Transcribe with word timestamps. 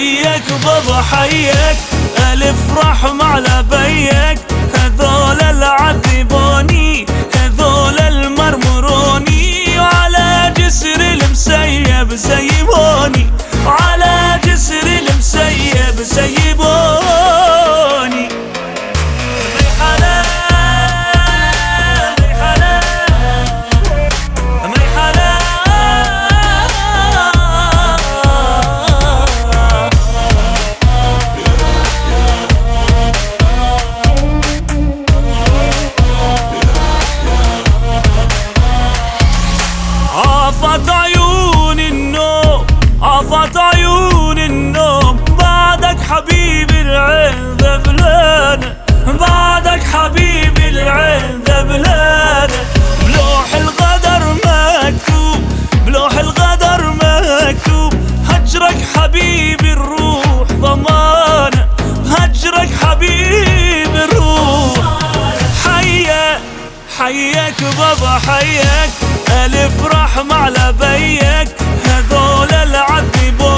حيك 0.00 0.52
بابا 0.64 1.02
حيك 1.02 1.76
ألف 2.32 2.56
رحمة 2.76 3.24
على 3.24 3.64
بيك 3.70 4.38
هذول 4.74 5.40
العذبون 5.40 6.69
عفت 40.62 40.88
عيون 40.88 41.80
النوم 41.80 42.66
عفت 43.02 43.56
عيون 43.56 44.38
النوم. 44.38 45.24
بعدك 45.38 45.96
حبيبي 46.10 46.80
العين 46.80 47.56
ذبلانة 47.56 48.76
بعدك 49.20 49.82
حبيبي 49.82 50.68
العين 50.68 51.40
ذبلانة 51.48 52.64
بلوح 53.02 53.54
الغدر 53.54 54.34
مكتوب 54.34 55.42
بلوح 55.86 56.12
الغدر 56.12 56.92
مكتوب. 56.92 57.94
هجرك 58.28 58.76
حبيبي 58.96 59.72
الروح 59.72 60.46
ضمانة 60.52 61.68
هجرك 62.06 62.68
حبيبي 62.82 64.04
الروح. 64.04 64.78
حياك 65.64 66.40
حياك 66.98 67.64
بابا 67.78 68.18
حياك 68.26 68.90
ألف 69.30 69.86
رحم 69.86 70.32
على 70.32 70.74
بيك. 70.80 71.48
هذول 71.84 72.52
العذبوني 72.52 73.49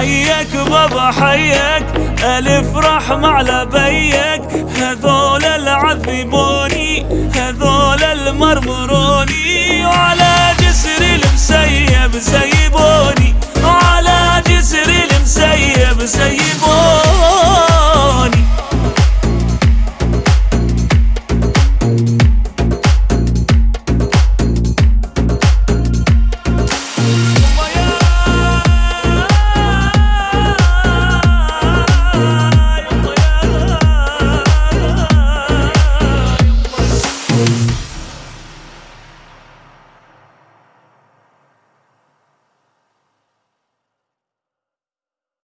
حيك 0.00 0.56
بابا 0.56 1.10
حيك 1.10 1.86
ألف 2.24 2.76
رحمة 2.76 3.28
على 3.28 3.66
بيك. 3.72 4.42
هذول 4.76 5.44
العذبوني 5.44 7.06
هذول 7.34 8.02
المرمروني. 8.04 9.86
وعلى 9.86 10.54
جسري 10.60 11.14
المسيب 11.14 12.12
زي 12.16 12.49